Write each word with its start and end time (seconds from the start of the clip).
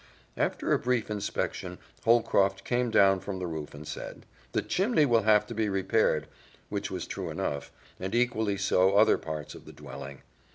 After 0.35 0.73
a 0.73 0.79
brief 0.79 1.11
inspection 1.11 1.77
Holcroft 2.05 2.63
came 2.63 2.89
down 2.89 3.19
from 3.19 3.37
the 3.37 3.45
roof 3.45 3.75
and 3.75 3.87
said, 3.87 4.25
"The 4.51 4.63
chimney 4.63 5.05
will 5.05 5.21
have 5.21 5.45
to 5.45 5.53
be 5.53 5.69
repaired," 5.69 6.25
which 6.69 6.89
was 6.89 7.05
true 7.05 7.29
enough 7.29 7.71
and 7.99 8.15
equally 8.15 8.57
so 8.57 8.89
of 8.89 8.95
other 8.95 9.19
parts 9.19 9.53
of 9.53 9.65
the 9.65 9.73
dwelling. 9.73 10.23